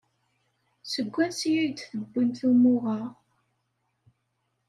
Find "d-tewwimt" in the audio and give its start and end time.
1.71-2.39